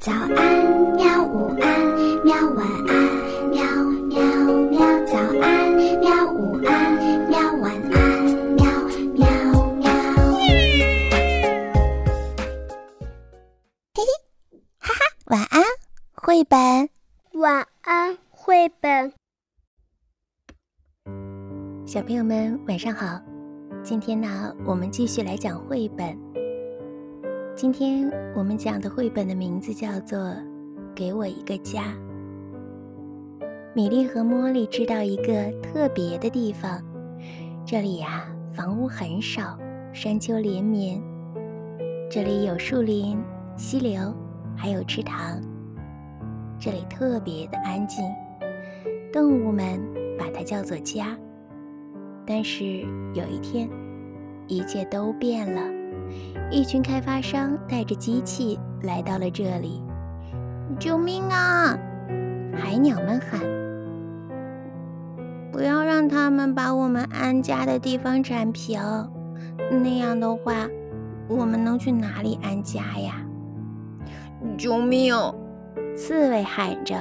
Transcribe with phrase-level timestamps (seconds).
[0.00, 0.30] 早安，
[0.94, 1.24] 喵！
[1.24, 2.32] 午安，喵！
[2.54, 2.94] 晚安，
[3.50, 3.60] 喵
[4.06, 4.22] 喵
[4.70, 4.78] 喵！
[5.06, 6.32] 早安，喵！
[6.32, 7.52] 午安，喵！
[7.56, 8.22] 晚安，
[8.54, 8.64] 喵
[9.14, 9.26] 喵
[9.74, 9.90] 喵！
[13.92, 15.64] 嘿嘿，哈哈，晚安，
[16.14, 16.88] 绘本。
[17.32, 19.12] 晚安，绘本。
[21.84, 23.20] 小朋友们，晚上好。
[23.82, 26.16] 今天呢，我们继续来讲绘本。
[27.60, 30.16] 今天我们讲的绘本的名字叫做
[30.94, 31.82] 《给我一个家》。
[33.74, 36.80] 米莉和茉莉知道一个特别的地方，
[37.66, 39.58] 这里呀，房屋很少，
[39.92, 41.02] 山丘连绵。
[42.08, 43.20] 这里有树林、
[43.56, 44.14] 溪流，
[44.56, 45.42] 还有池塘。
[46.60, 48.04] 这里特别的安静，
[49.12, 49.80] 动物们
[50.16, 51.18] 把它叫做家。
[52.24, 52.82] 但是
[53.14, 53.68] 有一天，
[54.46, 55.77] 一切都变了。
[56.50, 59.82] 一群开发商带着机器来到了这里，
[60.78, 61.78] 救命啊！
[62.56, 63.40] 海鸟们喊
[65.52, 68.80] ：“不要让他们把我们安家的地方铲平，
[69.70, 70.66] 那样的话，
[71.28, 73.22] 我们能去哪里安家呀？”
[74.56, 75.14] 救命！
[75.96, 76.96] 刺猬喊着：“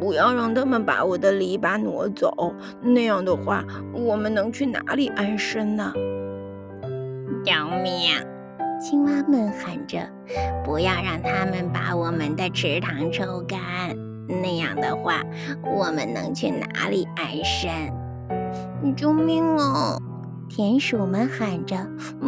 [0.00, 5.92] 不要让他们把我的篱笆挪走，那样的话，我们能去哪里安身呢？”
[7.44, 8.12] 救命！
[8.80, 9.98] 青蛙们喊着
[10.64, 13.58] ：“不要让他们把我们的池塘抽干，
[14.28, 15.22] 那样的话，
[15.64, 17.70] 我们能去哪里安身？”
[18.96, 19.96] 救命啊！
[20.48, 21.76] 田鼠们喊着：“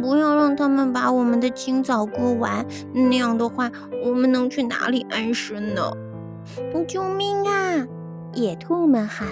[0.00, 3.70] 不要让他们把我们的青草割完，那样的话，
[4.04, 5.90] 我们能去哪里安身呢？”
[6.86, 7.84] 救命啊！
[8.34, 9.26] 野兔们喊：“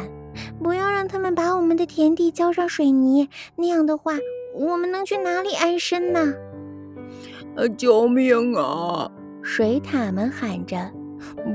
[0.60, 4.14] 不要让他们把我们的田地浇上水泥，那样的话，
[4.58, 6.34] 我们能去哪里安身呢？”
[7.78, 9.10] 救命啊！
[9.42, 10.92] 水獭们喊着：“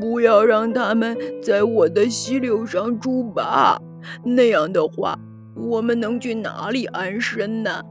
[0.02, 3.78] 不要让他们在我的溪流上筑坝，
[4.24, 5.18] 那样的话，
[5.56, 7.82] 我们能去哪里安身呢？”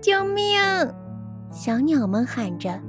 [0.00, 0.60] 救命！
[1.50, 2.80] 小鸟们喊着：“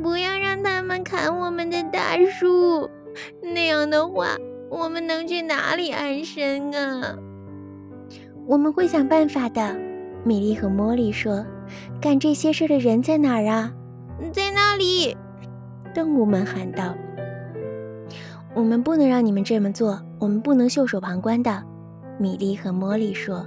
[0.00, 2.88] 不要让他们砍我们的大树，
[3.42, 4.36] 那样的话，
[4.70, 7.16] 我们能去哪里安身啊？”
[8.46, 9.76] 我们会想办法的，
[10.24, 11.44] 米莉和茉莉说。
[12.00, 13.72] 干这些事的人在哪儿啊？
[14.30, 15.16] 在那里！
[15.94, 16.94] 动物们喊道
[18.54, 21.62] ：“我们不能让你们这么做，我们不能袖手旁观的。”
[22.18, 23.46] 米莉和茉莉说。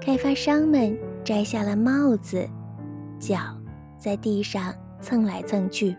[0.00, 2.48] 开发商们摘下了帽子，
[3.18, 3.36] 脚
[3.98, 5.96] 在地上蹭来蹭去。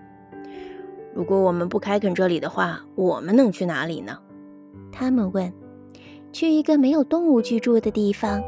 [1.13, 4.18] 如果我们不开垦这里的话，我们能去哪里呢？
[4.91, 5.51] 他们问。
[6.31, 8.41] 去一个没有动物居住的地方，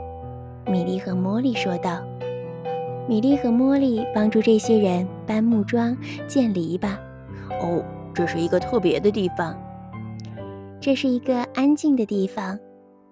[0.68, 2.02] 米莉和茉莉说道。
[3.08, 6.96] 米莉和茉莉帮助这些人搬木桩、建篱笆。
[7.62, 7.84] 哦，
[8.14, 9.60] 这是一个特别的地方。
[10.80, 12.58] 这是一个安静的地方，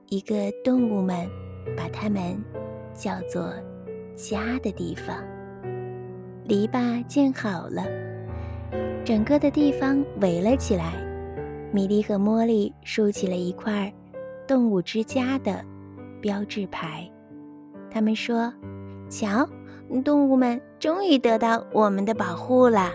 [0.07, 1.27] 一个动物们
[1.75, 2.41] 把它们
[2.93, 3.53] 叫做
[4.15, 5.17] 家的地方。
[6.45, 7.83] 篱笆建好了，
[9.03, 10.93] 整个的地方围了起来。
[11.71, 13.93] 米莉和茉莉竖起了一块
[14.47, 15.63] “动物之家”的
[16.21, 17.07] 标志牌。
[17.91, 18.53] 他们说
[19.09, 19.47] ：“瞧。”
[20.03, 22.91] 动物们终于得到我们的保护了。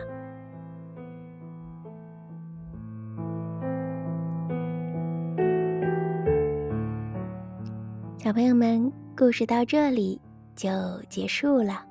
[8.16, 10.20] 小朋友们，故事到这里
[10.54, 10.70] 就
[11.08, 11.84] 结束了。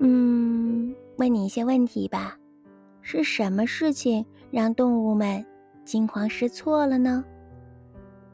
[0.00, 2.36] 嗯，问你一些问题吧：
[3.00, 5.46] 是什么事情让动物们
[5.84, 7.24] 惊慌失措了呢？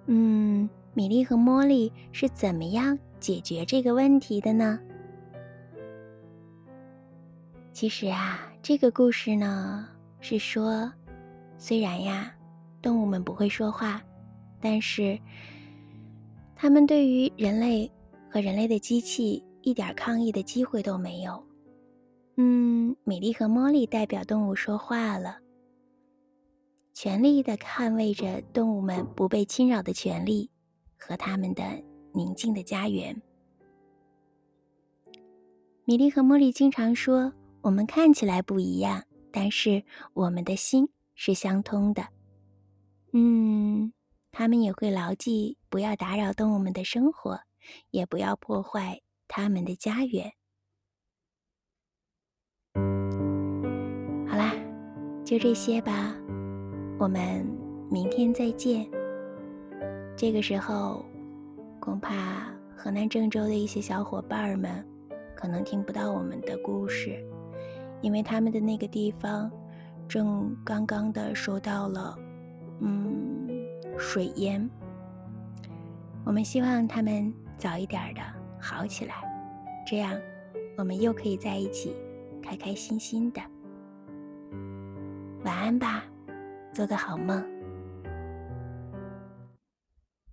[0.06, 4.78] 嗯，米莉和茉莉是怎么样解决这个问题的呢？
[7.72, 9.88] 其实啊，这个故事呢
[10.20, 10.92] 是说，
[11.56, 12.34] 虽然呀，
[12.82, 14.02] 动物们不会说话，
[14.60, 15.18] 但是
[16.56, 17.90] 他们对于人类
[18.28, 21.40] 和人类的机器一点抗议的机会都没有。
[22.36, 25.38] 嗯，米莉和茉莉代表动物说话了，
[26.94, 30.50] 全力的捍卫着动物们不被侵扰的权利
[30.96, 31.62] 和他们的
[32.18, 33.22] 宁静的家园。
[35.84, 37.32] 米莉和茉莉经常说。
[37.60, 39.82] 我们看起来不一样，但是
[40.14, 42.06] 我们的心是相通的。
[43.12, 43.92] 嗯，
[44.30, 47.38] 他们也会牢记不要打扰动物们的生活，
[47.90, 50.32] 也不要破坏他们的家园。
[54.28, 54.54] 好啦，
[55.24, 56.16] 就这些吧，
[56.98, 57.44] 我们
[57.90, 58.88] 明天再见。
[60.16, 61.04] 这个时候，
[61.88, 64.86] 恐怕河南郑州的一些小伙伴们
[65.34, 67.18] 可能听不到我们的故事。
[68.02, 69.50] 因为他们的那个地方
[70.06, 72.14] 正刚刚的受到了，
[72.80, 73.48] 嗯，
[73.96, 74.68] 水淹。
[76.26, 78.20] 我们希望他们早一点的
[78.60, 79.14] 好起来，
[79.86, 80.14] 这样
[80.76, 81.96] 我们又可以在一起，
[82.42, 83.40] 开开心心的。
[85.42, 86.04] 晚安吧，
[86.70, 87.42] 做个好梦。